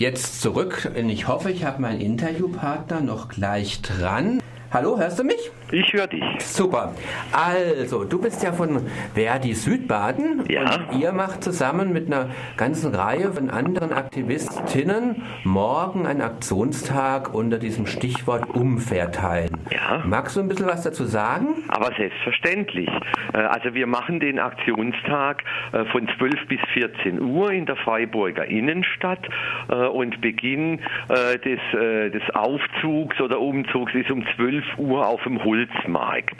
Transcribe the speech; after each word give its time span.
jetzt 0.00 0.40
zurück. 0.40 0.90
Ich 0.96 1.28
hoffe, 1.28 1.50
ich 1.50 1.64
habe 1.64 1.82
meinen 1.82 2.00
Interviewpartner 2.00 3.02
noch 3.02 3.28
gleich 3.28 3.82
dran. 3.82 4.42
Hallo, 4.72 4.98
hörst 4.98 5.18
du 5.18 5.24
mich? 5.24 5.50
Ich 5.72 5.92
höre 5.92 6.08
dich. 6.08 6.24
Super. 6.38 6.94
Also, 7.32 8.04
du 8.04 8.20
bist 8.20 8.42
ja 8.42 8.52
von 8.52 8.86
Verdi 9.14 9.54
Südbaden 9.54 10.44
ja. 10.48 10.62
und 10.62 11.00
ihr 11.00 11.12
macht 11.12 11.44
zusammen 11.44 11.92
mit 11.92 12.06
einer 12.06 12.30
ganzen 12.56 12.92
Reihe 12.92 13.32
von 13.32 13.50
anderen 13.50 13.92
Aktivistinnen 13.92 15.22
morgen 15.44 16.06
einen 16.06 16.22
Aktionstag 16.22 17.32
unter 17.32 17.58
diesem 17.58 17.86
Stichwort 17.86 18.50
Umverteilen. 18.50 19.56
Ja. 19.70 20.02
Magst 20.04 20.36
du 20.36 20.40
ein 20.40 20.48
bisschen 20.48 20.66
was 20.66 20.82
dazu 20.82 21.04
sagen? 21.04 21.64
Aber 21.68 21.92
selbstverständlich. 21.96 22.90
Äh, 23.32 23.38
also 23.38 23.72
wir 23.74 23.86
machen 23.86 24.18
den 24.18 24.40
Aktionstag 24.40 25.44
äh, 25.72 25.84
von 25.86 26.08
12 26.18 26.48
bis 26.48 26.60
14 26.74 27.20
Uhr 27.20 27.52
in 27.52 27.66
der 27.66 27.76
Freiburger 27.76 28.44
Innenstadt 28.46 29.28
äh, 29.68 29.74
und 29.74 30.20
Beginn 30.20 30.80
des, 31.08 31.60
des 31.72 32.22
Aufzugs 32.34 33.20
oder 33.20 33.40
Umzugs 33.40 33.94
ist 33.94 34.10
um 34.10 34.24
12 34.36 34.64
Uhr 34.78 35.06
auf 35.06 35.22
dem 35.22 35.42
Hul 35.42 35.59
Holzmarkt. 35.60 36.36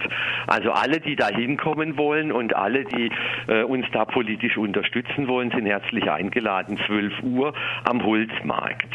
Also 0.47 0.73
alle, 0.73 1.01
die 1.01 1.17
da 1.17 1.29
hinkommen 1.29 1.97
wollen 1.97 2.33
und 2.33 2.55
alle, 2.57 2.85
die 2.85 3.11
äh, 3.49 3.63
uns 3.63 3.87
da 3.93 4.05
politisch 4.05 4.57
unterstützen 4.57 5.29
wollen, 5.29 5.51
sind 5.51 5.67
herzlich 5.67 6.11
eingeladen, 6.11 6.79
12 6.87 7.23
Uhr 7.23 7.53
am 7.85 8.05
Holzmarkt. 8.05 8.89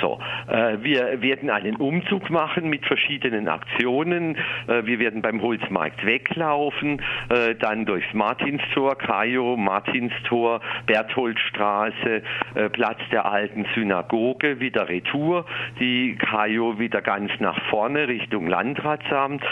So, 0.00 0.20
äh, 0.48 0.78
wir 0.82 1.22
werden 1.22 1.50
einen 1.50 1.76
Umzug 1.76 2.30
machen 2.30 2.68
mit 2.68 2.84
verschiedenen 2.86 3.48
Aktionen. 3.48 4.36
Äh, 4.66 4.84
wir 4.84 4.98
werden 4.98 5.22
beim 5.22 5.40
Holzmarkt 5.42 6.04
weglaufen, 6.04 7.00
äh, 7.28 7.54
dann 7.54 7.84
durchs 7.84 8.12
Martinstor, 8.12 8.96
Kajo, 8.96 9.56
Martinstor, 9.56 10.60
Bertholdstraße, 10.86 12.22
äh, 12.54 12.68
Platz 12.70 12.98
der 13.12 13.26
alten 13.26 13.66
Synagoge, 13.74 14.60
wieder 14.60 14.88
Retour, 14.88 15.46
die 15.80 16.16
Kajo 16.16 16.78
wieder 16.78 17.02
ganz 17.02 17.30
nach 17.40 17.58
vorne 17.70 18.08
Richtung 18.08 18.46
Landratsamt. 18.46 19.42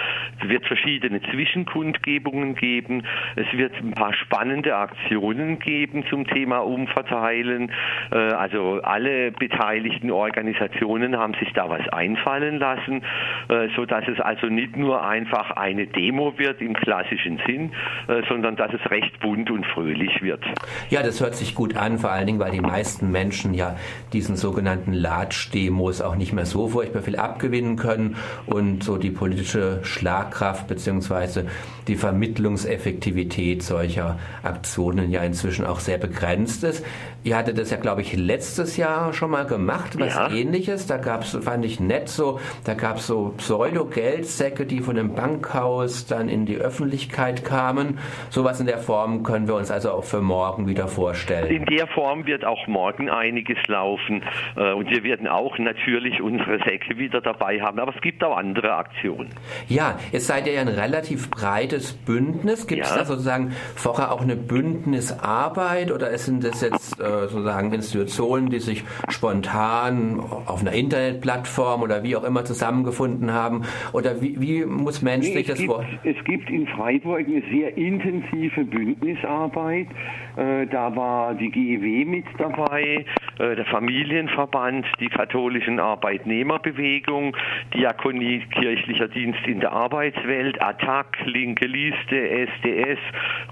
Es 0.41 0.49
wird 0.49 0.67
verschiedene 0.67 1.21
Zwischenkundgebungen 1.23 2.55
geben. 2.55 3.05
Es 3.37 3.47
wird 3.57 3.75
ein 3.77 3.93
paar 3.93 4.15
spannende 4.15 4.77
Aktionen 4.77 5.59
geben 5.59 6.05
zum 6.09 6.27
Thema 6.27 6.59
Umverteilen. 6.59 7.71
Äh, 8.11 8.17
also 8.17 8.81
alle 8.83 9.33
beteiligten 9.33 10.11
Organisationen 10.11 11.17
haben 11.17 11.35
sich 11.35 11.53
da 11.53 11.69
was 11.69 11.87
einfallen 11.89 12.59
lassen, 12.59 13.03
äh, 13.49 13.69
so 13.77 13.85
dass 13.85 14.07
es 14.09 14.21
also 14.21 14.47
nicht 14.47 14.77
nur 14.77 15.07
einfach 15.07 15.53
eine 15.53 15.87
Demo 15.87 16.39
wird 16.39 16.61
im 16.61 16.75
klassischen 16.75 17.41
Sinn, 17.47 17.73
äh, 18.09 18.23
sondern 18.29 18.57
dass 18.57 18.73
es 18.73 18.91
recht 18.91 19.19
bunt 19.21 19.51
und 19.51 19.67
fröhlich 19.67 20.23
wird. 20.23 20.45
Ja, 20.91 21.03
das 21.03 21.21
hört 21.21 21.35
sich 21.35 21.55
gut 21.55 21.77
an, 21.77 21.99
vor 21.99 22.11
allen 22.11 22.27
Dingen, 22.27 22.39
weil 22.39 22.53
die 22.53 22.61
meisten 22.61 23.11
Menschen 23.11 23.55
ja 23.55 23.77
diesen 24.13 24.37
sogenannten 24.37 24.93
Latsch-Demos 24.93 26.03
auch 26.03 26.17
nicht 26.17 26.33
mehr 26.33 26.47
so 26.47 26.69
furchtbar 26.69 27.03
viel 27.03 27.17
abgewinnen 27.17 27.77
können 27.77 28.17
und 28.47 28.83
so 28.83 28.97
die 28.97 29.11
politische 29.11 29.81
Schlagkraft 30.07 30.69
bzw. 30.69 31.49
die 31.89 31.97
Vermittlungseffektivität 31.97 33.65
solcher 33.65 34.21
Aktionen 34.45 35.11
ja 35.11 35.23
inzwischen 35.23 35.67
auch 35.67 35.81
sehr 35.81 35.99
begrenzt 35.99 36.63
ist. 36.63 36.87
Ihr 37.25 37.37
hattet 37.37 37.59
das 37.59 37.73
ja, 37.73 37.77
glaube 37.77 38.03
ich, 38.03 38.17
letztes 38.17 38.77
Jahr 38.77 39.13
schon 39.13 39.33
mal 39.33 39.47
gemacht, 39.47 39.99
was 39.99 40.15
ja. 40.15 40.31
ähnliches. 40.31 40.87
Da 40.87 40.97
gab 40.97 41.23
es, 41.23 41.37
fand 41.43 41.65
ich 41.65 41.81
nett 41.81 42.09
so, 42.09 42.39
da 42.65 42.75
gab 42.75 42.99
es 42.99 43.09
so 43.09 43.35
Pseudo-Geldsäcke, 43.37 44.65
die 44.65 44.79
von 44.79 44.95
dem 44.95 45.17
Bankhaus 45.17 46.07
dann 46.07 46.29
in 46.29 46.47
die 46.47 46.55
Öffentlichkeit 46.55 47.45
kamen. 47.45 47.99
Sowas 48.31 48.61
in 48.61 48.67
der 48.67 48.79
Form 48.79 49.25
können 49.25 49.49
wir 49.49 49.57
uns 49.57 49.73
also 49.73 49.91
auch 49.91 50.05
für 50.05 50.21
morgen 50.21 50.69
wieder 50.69 50.87
vorstellen. 50.87 51.51
In 51.51 51.67
der 51.67 51.89
Form 51.89 52.27
wird 52.27 52.45
auch 52.45 52.69
morgen 52.69 53.11
einiges 53.11 53.59
laufen 53.67 54.23
äh, 54.55 54.73
und 54.73 54.89
wir 54.89 55.03
werden 55.03 55.27
auch 55.27 55.59
natürlich 55.59 56.23
unsere 56.23 56.59
Säcke 56.59 56.97
wieder 56.97 57.21
dabei 57.21 57.61
haben, 57.61 57.81
aber 57.81 57.93
es 57.93 58.01
gibt 58.03 58.23
auch 58.23 58.37
andere 58.37 58.77
Aktionen. 58.77 59.31
Ja, 59.67 59.96
jetzt 60.13 60.27
seid 60.27 60.47
ihr 60.47 60.55
ja 60.55 60.61
ein 60.61 60.69
relativ 60.69 61.31
breites 61.31 61.93
Bündnis. 61.93 62.67
Gibt 62.67 62.85
es 62.85 62.91
ja. 62.91 62.99
da 62.99 63.05
sozusagen 63.05 63.53
vorher 63.75 64.13
auch 64.13 64.23
eine 64.23 64.37
Bündnisarbeit 64.37 65.93
oder 65.93 66.17
sind 66.19 66.45
das 66.45 66.61
jetzt 66.61 67.01
äh, 67.01 67.29
sozusagen 67.29 67.73
Institutionen, 67.73 68.51
die 68.51 68.61
sich 68.61 68.85
spontan 69.09 70.21
auf 70.21 70.61
einer 70.61 70.73
Internetplattform 70.73 71.83
oder 71.83 72.03
wie 72.03 72.17
auch 72.17 72.25
immer 72.25 72.45
zusammengefunden 72.45 73.33
haben? 73.33 73.63
Oder 73.93 74.21
wie, 74.21 74.41
wie 74.41 74.65
muss 74.65 75.03
menschlich 75.03 75.49
nee, 75.49 75.55
das 75.55 75.67
Wort? 75.69 75.87
Es 76.05 76.17
gibt 76.25 76.51
in 76.51 76.67
Freiburg 76.69 77.27
eine 77.27 77.43
sehr 77.51 77.77
intensive 77.77 78.65
Bündnisarbeit. 78.65 79.89
Äh, 80.37 80.67
da 80.67 80.95
war 80.95 81.35
die 81.35 81.51
GEW 81.51 82.05
mit 82.05 82.27
dabei, 82.39 83.05
äh, 83.39 83.57
der 83.57 83.65
Familienverband, 83.67 84.87
die 85.01 85.09
katholischen 85.09 85.81
Arbeitnehmerbewegung, 85.81 87.37
Diakonie 87.75 88.41
kirchlicher 88.51 89.09
Dienst 89.09 89.41
in 89.47 89.61
der 89.61 89.73
Arbeitswelt, 89.77 90.61
Attac, 90.63 91.19
Linke 91.27 91.67
Liste, 91.67 92.17
SDS, 92.17 92.99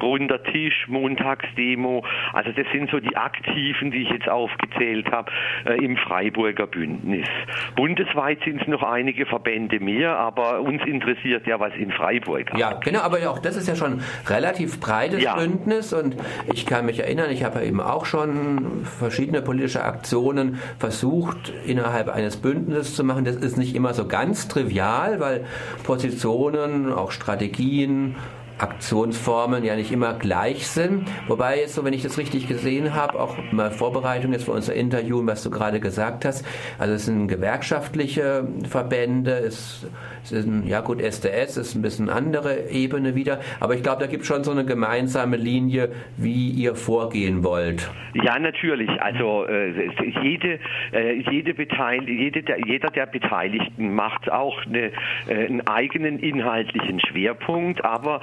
Runder 0.02 0.42
Tisch, 0.42 0.86
Montagsdemo. 0.88 2.04
Also 2.32 2.50
das 2.52 2.66
sind 2.72 2.90
so 2.90 2.98
die 2.98 3.14
Aktiven, 3.14 3.90
die 3.90 4.02
ich 4.02 4.08
jetzt 4.08 4.28
aufgezählt 4.28 5.10
habe, 5.12 5.30
äh, 5.66 5.84
im 5.84 5.98
Freiburger 5.98 6.66
Bündnis. 6.66 7.28
Bundesweit 7.76 8.38
sind 8.44 8.62
es 8.62 8.68
noch 8.68 8.82
einige 8.82 9.26
Verbände 9.26 9.80
mehr, 9.80 10.16
aber 10.16 10.60
uns 10.60 10.82
interessiert 10.86 11.46
ja, 11.46 11.60
was 11.60 11.74
in 11.74 11.90
Freiburg 11.90 12.56
Ja, 12.56 12.72
genau, 12.72 13.00
aber 13.00 13.18
auch 13.28 13.38
das 13.38 13.56
ist 13.56 13.68
ja 13.68 13.76
schon 13.76 14.00
relativ 14.26 14.80
breites 14.80 15.22
ja. 15.22 15.36
Bündnis 15.36 15.92
und 15.92 16.16
ich 16.52 16.64
kann 16.64 16.86
mich 16.86 17.00
erinnern, 17.00 17.30
ich 17.30 17.44
habe 17.44 17.60
ja 17.60 17.66
eben 17.66 17.80
auch 17.80 18.06
schon 18.06 18.84
verschiedene 18.84 19.42
politische 19.42 19.84
Aktionen 19.84 20.58
versucht, 20.78 21.52
innerhalb 21.66 22.08
eines 22.08 22.38
Bündnisses 22.38 22.96
zu 22.96 23.04
machen. 23.04 23.24
Das 23.24 23.36
ist 23.36 23.58
nicht 23.58 23.74
immer 23.74 23.92
so 23.92 24.08
ganz 24.08 24.48
trivial, 24.48 25.20
weil 25.20 25.44
Positionen, 26.14 26.92
auch 26.92 27.10
Strategien, 27.10 28.14
Aktionsformen 28.58 29.64
ja 29.64 29.76
nicht 29.76 29.92
immer 29.92 30.14
gleich 30.14 30.66
sind. 30.66 31.08
Wobei 31.28 31.58
jetzt 31.58 31.74
so, 31.74 31.84
wenn 31.84 31.92
ich 31.92 32.02
das 32.02 32.18
richtig 32.18 32.48
gesehen 32.48 32.94
habe, 32.94 33.18
auch 33.20 33.36
mal 33.52 33.70
Vorbereitung 33.70 34.32
jetzt 34.32 34.44
für 34.44 34.52
unser 34.52 34.74
Interview, 34.74 35.24
was 35.26 35.42
du 35.42 35.50
gerade 35.50 35.80
gesagt 35.80 36.24
hast, 36.24 36.44
also 36.78 36.94
es 36.94 37.06
sind 37.06 37.28
gewerkschaftliche 37.28 38.46
Verbände, 38.68 39.32
es, 39.38 39.86
sind, 40.22 40.66
ja 40.66 40.80
gut, 40.80 41.00
SDS 41.00 41.56
ist 41.56 41.74
ein 41.74 41.82
bisschen 41.82 42.08
andere 42.08 42.70
Ebene 42.70 43.14
wieder, 43.14 43.40
aber 43.60 43.74
ich 43.74 43.82
glaube, 43.82 44.00
da 44.00 44.06
gibt 44.06 44.22
es 44.22 44.28
schon 44.28 44.44
so 44.44 44.52
eine 44.52 44.64
gemeinsame 44.64 45.36
Linie, 45.36 45.90
wie 46.16 46.50
ihr 46.50 46.74
vorgehen 46.74 47.44
wollt. 47.44 47.90
Ja, 48.14 48.38
natürlich. 48.38 48.90
Also 49.02 49.44
äh, 49.46 49.90
jede, 50.22 50.60
äh, 50.92 51.20
jede 51.30 51.52
Beteil 51.52 52.08
jede 52.08 52.42
der, 52.42 52.58
jeder 52.64 52.90
der 52.90 53.06
Beteiligten 53.06 53.94
macht 53.94 54.30
auch 54.30 54.64
eine, 54.66 54.92
äh, 55.26 55.46
einen 55.46 55.66
eigenen 55.66 56.20
inhaltlichen 56.20 57.00
Schwerpunkt, 57.00 57.84
aber 57.84 58.20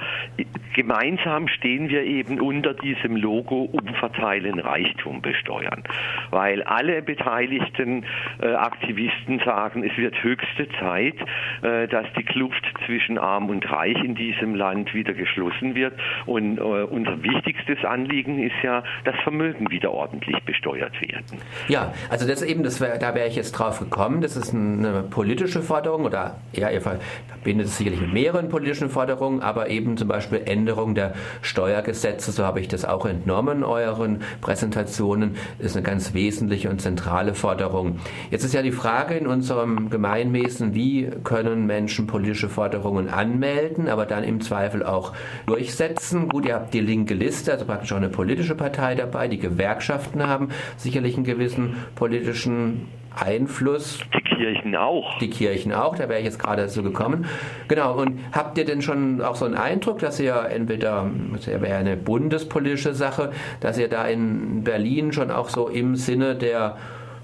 gemeinsam 0.74 1.48
stehen 1.48 1.88
wir 1.88 2.04
eben 2.04 2.40
unter 2.40 2.74
diesem 2.74 3.16
Logo 3.16 3.64
Umverteilen 4.02 4.58
Reichtum 4.58 5.22
besteuern, 5.22 5.82
weil 6.30 6.62
alle 6.64 7.02
beteiligten 7.02 8.04
äh, 8.40 8.54
Aktivisten 8.54 9.40
sagen, 9.44 9.84
es 9.84 9.96
wird 9.96 10.22
höchste 10.22 10.68
Zeit, 10.80 11.14
äh, 11.62 11.86
dass 11.86 12.06
die 12.16 12.24
Kluft 12.24 12.64
zwischen 12.86 13.16
Arm 13.16 13.48
und 13.48 13.70
Reich 13.70 13.96
in 14.02 14.14
diesem 14.14 14.54
Land 14.54 14.92
wieder 14.92 15.14
geschlossen 15.14 15.74
wird. 15.74 15.94
Und 16.26 16.58
äh, 16.58 16.60
unser 16.60 17.22
wichtigstes 17.22 17.84
Anliegen 17.84 18.42
ist 18.42 18.56
ja, 18.62 18.82
dass 19.04 19.14
Vermögen 19.22 19.70
wieder 19.70 19.92
ordentlich 19.92 20.42
besteuert 20.44 21.00
werden. 21.00 21.38
Ja, 21.68 21.94
also 22.10 22.26
das 22.26 22.42
eben, 22.42 22.64
das 22.64 22.80
wär, 22.80 22.98
da 22.98 23.14
wäre 23.14 23.28
ich 23.28 23.36
jetzt 23.36 23.52
drauf 23.52 23.78
gekommen. 23.78 24.20
Das 24.20 24.36
ist 24.36 24.52
eine 24.52 25.04
politische 25.08 25.62
Forderung 25.62 26.04
oder 26.04 26.38
ja, 26.52 26.70
ihr 26.70 26.80
verbindet 26.80 27.66
es 27.66 27.78
sicherlich 27.78 28.00
mit 28.00 28.12
mehreren 28.12 28.48
politischen 28.48 28.88
Forderungen, 28.88 29.42
aber 29.42 29.68
eben 29.68 29.96
zum 29.96 30.08
Beispiel 30.08 30.42
Änderung 30.44 30.94
der 30.94 31.14
Steuergesetze, 31.42 32.32
so 32.32 32.44
habe 32.44 32.60
ich 32.60 32.68
das 32.68 32.84
auch 32.84 33.06
entnommen, 33.06 33.62
euren 33.92 34.22
Präsentationen, 34.40 35.36
ist 35.58 35.76
eine 35.76 35.84
ganz 35.84 36.14
wesentliche 36.14 36.70
und 36.70 36.80
zentrale 36.80 37.34
Forderung. 37.34 37.98
Jetzt 38.30 38.44
ist 38.44 38.54
ja 38.54 38.62
die 38.62 38.72
Frage 38.72 39.14
in 39.14 39.26
unserem 39.26 39.90
Gemeinwesen, 39.90 40.74
wie 40.74 41.10
können 41.24 41.66
Menschen 41.66 42.06
politische 42.06 42.48
Forderungen 42.48 43.08
anmelden, 43.08 43.88
aber 43.88 44.06
dann 44.06 44.24
im 44.24 44.40
Zweifel 44.40 44.84
auch 44.84 45.12
durchsetzen. 45.46 46.28
Gut, 46.28 46.46
ihr 46.46 46.54
habt 46.54 46.74
die 46.74 46.80
linke 46.80 47.14
Liste, 47.14 47.52
also 47.52 47.64
praktisch 47.64 47.92
auch 47.92 47.96
eine 47.96 48.08
politische 48.08 48.54
Partei 48.54 48.94
dabei, 48.94 49.28
die 49.28 49.38
Gewerkschaften 49.38 50.26
haben 50.26 50.48
sicherlich 50.76 51.16
einen 51.16 51.24
gewissen 51.24 51.76
politischen 51.94 52.88
Einfluss. 53.18 54.00
Die 54.14 54.22
Kirchen 54.22 54.76
auch. 54.76 55.18
Die 55.18 55.30
Kirchen 55.30 55.72
auch, 55.72 55.96
da 55.96 56.08
wäre 56.08 56.18
ich 56.18 56.24
jetzt 56.24 56.38
gerade 56.38 56.68
so 56.68 56.82
gekommen. 56.82 57.26
Genau, 57.68 57.94
und 57.94 58.20
habt 58.32 58.58
ihr 58.58 58.64
denn 58.64 58.82
schon 58.82 59.20
auch 59.20 59.36
so 59.36 59.44
einen 59.44 59.54
Eindruck, 59.54 59.98
dass 59.98 60.18
ihr 60.20 60.34
entweder, 60.50 61.08
das 61.32 61.46
wäre 61.46 61.76
eine 61.76 61.96
bundespolitische 61.96 62.94
Sache, 62.94 63.32
dass 63.60 63.78
ihr 63.78 63.88
da 63.88 64.06
in 64.06 64.64
Berlin 64.64 65.12
schon 65.12 65.30
auch 65.30 65.48
so 65.48 65.68
im 65.68 65.96
Sinne 65.96 66.34
der 66.34 66.76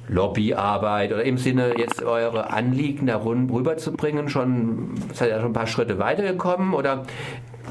Lobbyarbeit 0.09 1.13
oder 1.13 1.25
im 1.25 1.39
Sinne 1.39 1.75
jetzt 1.77 2.03
eure 2.03 2.51
Anliegen 2.51 3.07
da 3.07 3.23
rüberzubringen, 3.23 4.29
schon 4.29 4.95
seid 5.13 5.31
ihr 5.31 5.41
schon 5.41 5.51
ein 5.51 5.53
paar 5.53 5.67
Schritte 5.67 5.99
weitergekommen 5.99 6.73
oder 6.73 7.05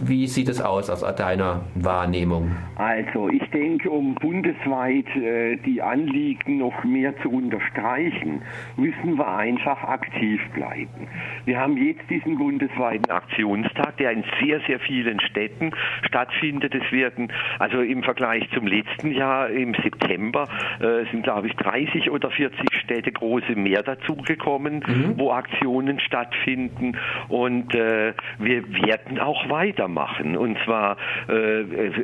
Wie 0.03 0.27
sieht 0.27 0.49
es 0.49 0.61
aus 0.61 0.89
aus 0.89 1.01
deiner 1.15 1.61
Wahrnehmung? 1.75 2.51
Also 2.75 3.29
ich 3.29 3.43
denke, 3.49 3.89
um 3.89 4.15
bundesweit 4.15 5.07
äh, 5.15 5.57
die 5.57 5.81
Anliegen 5.81 6.59
noch 6.59 6.83
mehr 6.83 7.17
zu 7.21 7.31
unterstreichen, 7.31 8.41
müssen 8.75 9.17
wir 9.17 9.27
einfach 9.27 9.83
aktiv 9.83 10.39
bleiben. 10.53 11.07
Wir 11.45 11.59
haben 11.59 11.77
jetzt 11.77 12.07
diesen 12.09 12.37
bundesweiten 12.37 13.09
Aktionstag, 13.09 13.97
der 13.97 14.11
in 14.11 14.23
sehr, 14.39 14.59
sehr 14.67 14.79
vielen 14.79 15.19
Städten 15.21 15.71
stattfindet. 16.03 16.75
Es 16.75 16.91
werden 16.91 17.31
also 17.57 17.81
im 17.81 18.03
Vergleich 18.03 18.47
zum 18.53 18.67
letzten 18.67 19.11
Jahr 19.11 19.49
im 19.49 19.73
September 19.73 20.47
äh, 20.79 21.09
sind, 21.11 21.23
glaube 21.23 21.47
ich, 21.47 21.55
30 21.55 22.11
oder 22.11 22.29
40 22.29 22.59
Städte 22.73 23.11
große 23.11 23.55
mehr 23.55 23.81
dazugekommen, 23.81 24.83
mhm. 24.85 25.13
wo 25.17 25.31
Aktionen 25.31 25.99
stattfinden. 25.99 26.95
Und 27.27 27.73
äh, 27.73 28.13
wir 28.37 28.71
werden 28.85 29.19
auch 29.19 29.49
weitermachen. 29.87 30.37
Und 30.37 30.57
zwar 30.65 30.97
äh, 31.29 31.61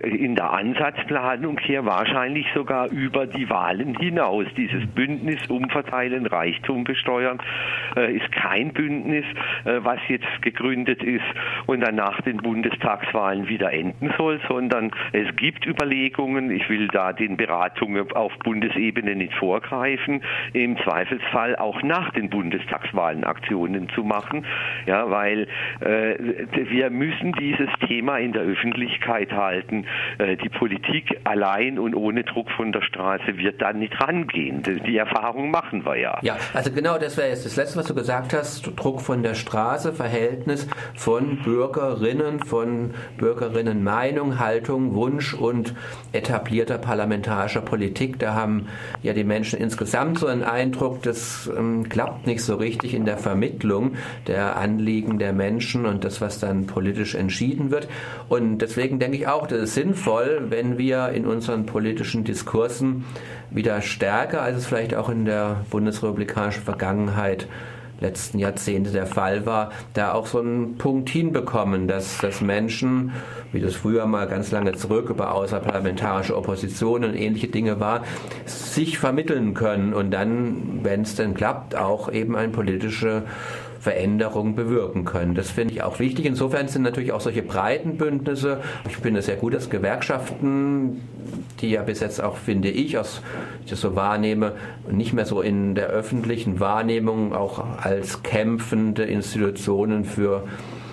in 0.07 0.35
der 0.35 0.51
Ansatzplanung 0.51 1.59
hier 1.59 1.85
wahrscheinlich 1.85 2.47
sogar 2.53 2.89
über 2.89 3.27
die 3.27 3.49
Wahlen 3.49 3.95
hinaus. 3.95 4.45
Dieses 4.57 4.85
Bündnis 4.87 5.39
Umverteilen, 5.49 6.25
Reichtum 6.25 6.83
besteuern 6.83 7.39
äh, 7.95 8.15
ist 8.15 8.31
kein 8.31 8.73
Bündnis, 8.73 9.25
äh, 9.65 9.79
was 9.83 9.99
jetzt 10.07 10.41
gegründet 10.41 11.03
ist 11.03 11.23
und 11.65 11.81
dann 11.81 11.95
nach 11.95 12.21
den 12.21 12.37
Bundestagswahlen 12.37 13.47
wieder 13.47 13.71
enden 13.71 14.13
soll, 14.17 14.39
sondern 14.47 14.91
es 15.11 15.35
gibt 15.35 15.65
Überlegungen, 15.65 16.51
ich 16.51 16.69
will 16.69 16.87
da 16.87 17.13
den 17.13 17.37
Beratungen 17.37 18.11
auf 18.13 18.33
Bundesebene 18.39 19.15
nicht 19.15 19.33
vorgreifen, 19.35 20.21
im 20.53 20.77
Zweifelsfall 20.77 21.55
auch 21.55 21.81
nach 21.83 22.11
den 22.11 22.29
Bundestagswahlen 22.29 23.23
Aktionen 23.23 23.89
zu 23.89 24.03
machen, 24.03 24.45
ja, 24.85 25.09
weil 25.09 25.47
äh, 25.81 26.15
wir 26.69 26.89
müssen 26.89 27.33
dieses 27.63 27.87
Thema 27.87 28.17
in 28.17 28.33
der 28.33 28.43
Öffentlichkeit 28.43 29.31
halten. 29.31 29.85
Äh, 30.17 30.37
die 30.37 30.49
Politik 30.49 31.19
allein 31.23 31.79
und 31.79 31.95
ohne 31.95 32.23
Druck 32.23 32.49
von 32.51 32.71
der 32.71 32.81
Straße 32.81 33.37
wird 33.37 33.61
da 33.61 33.73
nicht 33.73 33.99
rangehen. 34.01 34.63
Die 34.63 34.97
Erfahrung 34.97 35.51
machen 35.51 35.85
wir 35.85 35.97
ja. 35.97 36.19
Ja, 36.21 36.37
also 36.53 36.71
genau 36.71 36.97
das 36.97 37.17
wäre 37.17 37.29
jetzt 37.29 37.45
das 37.45 37.55
Letzte, 37.55 37.79
was 37.79 37.87
du 37.87 37.95
gesagt 37.95 38.33
hast. 38.33 38.63
Druck 38.75 39.01
von 39.01 39.23
der 39.23 39.35
Straße, 39.35 39.93
Verhältnis 39.93 40.67
von 40.95 41.37
Bürgerinnen, 41.43 42.39
von 42.39 42.93
Bürgerinnen 43.17 43.83
Meinung, 43.83 44.39
Haltung, 44.39 44.95
Wunsch 44.95 45.33
und 45.33 45.73
etablierter 46.11 46.77
parlamentarischer 46.77 47.61
Politik. 47.61 48.19
Da 48.19 48.33
haben 48.33 48.67
ja 49.01 49.13
die 49.13 49.23
Menschen 49.23 49.59
insgesamt 49.59 50.19
so 50.19 50.27
einen 50.27 50.43
Eindruck, 50.43 51.01
das 51.03 51.49
ähm, 51.55 51.87
klappt 51.89 52.27
nicht 52.27 52.43
so 52.43 52.55
richtig 52.55 52.93
in 52.93 53.05
der 53.05 53.17
Vermittlung 53.17 53.93
der 54.27 54.57
Anliegen 54.57 55.19
der 55.19 55.33
Menschen 55.33 55.85
und 55.85 56.03
das, 56.03 56.21
was 56.21 56.39
dann 56.39 56.67
politisch 56.67 57.15
entschieden 57.15 57.52
wird. 57.71 57.87
Und 58.29 58.59
deswegen 58.59 58.99
denke 58.99 59.17
ich 59.17 59.27
auch, 59.27 59.47
das 59.47 59.59
ist 59.59 59.73
sinnvoll, 59.75 60.47
wenn 60.49 60.77
wir 60.77 61.09
in 61.09 61.25
unseren 61.25 61.65
politischen 61.65 62.23
Diskursen 62.23 63.05
wieder 63.49 63.81
stärker, 63.81 64.41
als 64.41 64.57
es 64.57 64.65
vielleicht 64.65 64.95
auch 64.95 65.09
in 65.09 65.25
der 65.25 65.65
bundesrepublikanischen 65.69 66.63
Vergangenheit 66.63 67.47
letzten 68.03 68.37
Jahrzehnte 68.37 68.91
der 68.91 69.07
Fall 69.07 69.45
war, 69.45 69.71
da 69.93 70.13
auch 70.13 70.27
so 70.27 70.39
einen 70.39 70.77
Punkt 70.77 71.09
hinbekommen, 71.09 71.87
dass, 71.87 72.17
dass 72.19 72.41
Menschen, 72.41 73.13
wie 73.51 73.61
das 73.61 73.75
früher 73.75 74.05
mal 74.05 74.27
ganz 74.27 74.51
lange 74.51 74.73
zurück 74.73 75.09
über 75.09 75.33
außerparlamentarische 75.33 76.35
Opposition 76.35 77.03
und 77.05 77.15
ähnliche 77.15 77.47
Dinge 77.47 77.79
war, 77.79 78.03
sich 78.45 78.99
vermitteln 78.99 79.53
können 79.53 79.93
und 79.93 80.11
dann, 80.11 80.83
wenn 80.83 81.01
es 81.01 81.15
denn 81.15 81.33
klappt, 81.33 81.75
auch 81.75 82.11
eben 82.11 82.35
eine 82.35 82.51
politische 82.51 83.23
Veränderung 83.83 84.55
bewirken 84.55 85.03
können. 85.03 85.35
Das 85.35 85.51
finde 85.51 85.73
ich 85.73 85.83
auch 85.83 85.99
wichtig. 85.99 86.25
Insofern 86.25 86.69
sind 86.69 86.83
natürlich 86.83 87.11
auch 87.11 87.19
solche 87.19 87.43
breiten 87.43 87.97
Bündnisse, 87.97 88.61
ich 88.87 88.95
finde 88.95 89.19
es 89.19 89.25
sehr 89.25 89.35
gut, 89.35 89.53
dass 89.53 89.69
Gewerkschaften, 89.69 91.01
die 91.59 91.71
ja 91.71 91.81
bis 91.83 91.99
jetzt 91.99 92.23
auch, 92.23 92.37
finde 92.37 92.69
ich, 92.69 92.97
aus, 92.97 93.21
ich 93.65 93.71
das 93.71 93.81
so 93.81 93.93
wahrnehme, 93.93 94.53
nicht 94.89 95.11
mehr 95.11 95.25
so 95.25 95.41
in 95.41 95.75
der 95.75 95.87
öffentlichen 95.87 96.61
Wahrnehmung 96.61 97.33
auch 97.33 97.61
als 97.81 98.23
kämpfende 98.23 99.03
Institutionen 99.03 100.05
für 100.05 100.45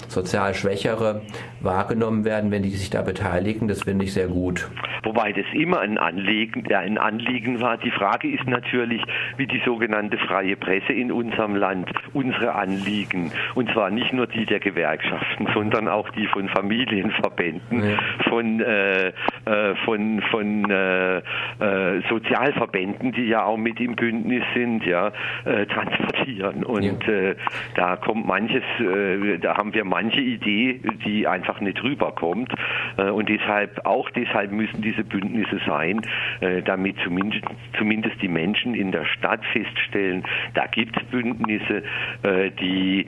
sozial 0.08 0.54
Schwächere 0.54 1.22
wahrgenommen 1.60 2.24
werden, 2.24 2.50
wenn 2.50 2.64
die 2.64 2.70
sich 2.70 2.90
da 2.90 3.02
beteiligen. 3.02 3.68
Das 3.68 3.84
finde 3.84 4.04
ich 4.04 4.12
sehr 4.12 4.26
gut. 4.26 4.68
Wobei 5.02 5.32
das 5.32 5.46
immer 5.52 5.80
ein 5.80 5.98
Anliegen, 5.98 6.64
ja, 6.68 6.80
ein 6.80 6.98
Anliegen 6.98 7.60
war. 7.60 7.78
Die 7.78 7.90
Frage 7.90 8.30
ist 8.30 8.46
natürlich, 8.46 9.02
wie 9.36 9.46
die 9.46 9.60
sogenannte 9.64 10.18
freie 10.18 10.56
Presse 10.56 10.92
in 10.92 11.10
unserem 11.12 11.56
Land 11.56 11.90
unsere 12.12 12.54
Anliegen, 12.54 13.32
und 13.54 13.70
zwar 13.72 13.90
nicht 13.90 14.12
nur 14.12 14.26
die 14.26 14.46
der 14.46 14.60
Gewerkschaften, 14.60 15.48
sondern 15.54 15.88
auch 15.88 16.08
die 16.10 16.26
von 16.26 16.48
Familienverbänden, 16.48 17.90
ja. 17.90 17.98
von, 18.28 18.60
äh, 18.60 19.08
äh, 19.08 19.74
von, 19.84 20.22
von 20.30 20.70
äh, 20.70 21.18
äh 21.18 22.02
Sozialverbänden, 22.08 23.12
die 23.12 23.26
ja 23.26 23.44
auch 23.44 23.56
mit 23.56 23.80
im 23.80 23.94
Bündnis 23.94 24.44
sind, 24.54 24.84
ja, 24.84 25.12
äh, 25.44 25.66
transportieren. 25.66 26.64
Und 26.64 27.06
ja. 27.06 27.12
Äh, 27.12 27.36
da 27.74 27.96
kommt 27.96 28.26
manches, 28.26 28.62
da 29.40 29.56
haben 29.56 29.74
wir 29.74 29.84
manche 29.84 30.20
Idee, 30.20 30.80
die 31.04 31.26
einfach 31.26 31.60
nicht 31.60 31.82
rüberkommt. 31.82 32.52
und 32.96 33.28
deshalb, 33.28 33.84
auch 33.84 34.10
deshalb 34.10 34.52
müssen 34.52 34.82
diese 34.90 35.04
Bündnisse 35.04 35.60
sein, 35.66 36.00
damit 36.64 36.96
zumindest, 37.04 37.44
zumindest 37.78 38.20
die 38.22 38.28
Menschen 38.28 38.74
in 38.74 38.92
der 38.92 39.04
Stadt 39.04 39.40
feststellen, 39.52 40.24
da 40.54 40.66
gibt 40.66 40.96
es 40.96 41.02
Bündnisse, 41.08 41.82
die, 42.60 43.06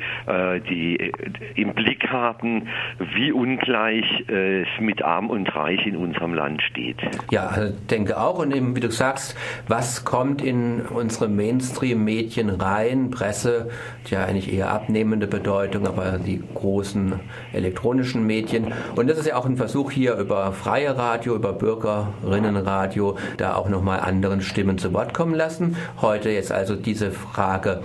die 0.69 1.12
im 1.55 1.75
Blick 1.75 2.08
haben, 2.08 2.69
wie 3.14 3.32
ungleich 3.32 4.05
es 4.29 4.69
mit 4.81 5.02
Arm 5.02 5.31
und 5.31 5.55
Reich 5.55 5.87
in 5.87 5.96
unserem 5.96 6.34
Land 6.34 6.62
steht. 6.62 6.99
Ja, 7.31 7.52
denke 7.90 8.19
auch. 8.19 8.38
Und 8.38 8.55
eben, 8.55 8.76
wie 8.76 8.81
du 8.81 8.90
sagst, 8.90 9.37
was 9.69 10.05
kommt 10.05 10.43
in 10.43 10.82
unsere 10.82 11.28
Mainstream-Medien 11.28 12.50
rein? 12.50 13.11
Presse, 13.11 13.70
ja 14.12 14.25
eigentlich 14.25 14.52
eher 14.52 14.70
abnehmende 14.70 15.26
Bedeutung, 15.26 15.87
aber 15.87 16.19
die 16.19 16.43
großen 16.55 17.14
elektronischen 17.52 18.26
Medien. 18.26 18.73
Und 18.94 19.08
das 19.08 19.19
ist 19.19 19.26
ja 19.26 19.37
auch 19.37 19.46
ein 19.46 19.56
Versuch 19.56 19.90
hier 19.90 20.17
über 20.17 20.52
freie 20.52 20.96
Radio, 20.96 21.35
über 21.35 21.52
Bürgerinnenradio, 21.73 23.17
da 23.37 23.55
auch 23.55 23.69
nochmal 23.69 24.01
anderen 24.01 24.43
Stimmen 24.43 24.79
zu 24.79 24.93
Wort 24.93 25.15
kommen 25.15 25.35
lassen. 25.35 25.77
Heute 26.01 26.31
jetzt 26.31 26.53
also 26.53 26.77
diese 26.77 27.11
Frage, 27.11 27.83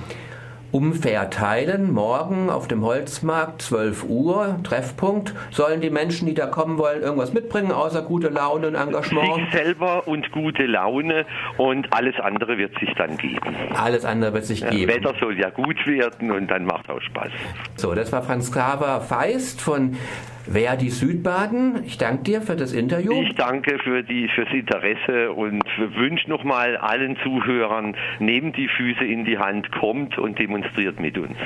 umverteilen. 0.72 1.94
Morgen 1.94 2.50
auf 2.50 2.68
dem 2.68 2.84
Holzmarkt, 2.84 3.62
12 3.62 4.04
Uhr, 4.04 4.60
Treffpunkt. 4.64 5.34
Sollen 5.50 5.80
die 5.80 5.90
Menschen, 5.90 6.28
die 6.28 6.34
da 6.34 6.46
kommen 6.46 6.78
wollen, 6.78 7.02
irgendwas 7.02 7.32
mitbringen, 7.34 7.72
außer 7.72 8.02
gute 8.02 8.28
Laune 8.28 8.68
und 8.68 8.76
Engagement? 8.76 9.36
Sich 9.36 9.52
selber 9.54 10.06
und 10.08 10.30
gute 10.32 10.66
Laune 10.66 11.26
und 11.58 11.94
alles 11.94 12.16
andere 12.20 12.58
wird 12.58 12.78
sich 12.80 12.94
dann 12.98 13.16
geben. 13.18 13.56
Alles 13.74 14.04
andere 14.04 14.34
wird 14.34 14.46
sich 14.46 14.68
geben. 14.68 14.92
Wetter 14.92 15.14
soll 15.22 15.40
ja 15.40 15.50
gut 15.50 15.88
werden 15.88 16.32
und 16.32 16.48
dann 16.48 16.66
macht 16.66 16.90
auch 16.90 17.02
Spaß. 17.02 17.30
So, 17.78 17.96
das 17.96 18.12
war 18.12 18.22
Franz 18.22 18.52
Graber 18.52 19.00
Feist 19.00 19.62
von 19.62 19.96
Verdi 20.52 20.90
Südbaden. 20.90 21.84
Ich 21.86 21.98
danke 21.98 22.24
dir 22.24 22.42
für 22.42 22.56
das 22.56 22.74
Interview. 22.74 23.22
Ich 23.22 23.36
danke 23.36 23.80
für 23.80 24.04
die, 24.04 24.28
fürs 24.30 24.50
Interesse 24.52 25.32
und 25.32 25.64
wünsche 25.78 26.30
nochmal 26.30 26.78
allen 26.78 27.18
Zuhörern, 27.24 27.96
nehmt 28.20 28.58
die 28.58 28.68
Füße 28.68 29.04
in 29.04 29.26
die 29.26 29.38
Hand, 29.38 29.72
kommt 29.72 30.18
und 30.18 30.40
demonstriert 30.40 31.00
mit 31.00 31.18
uns. 31.18 31.38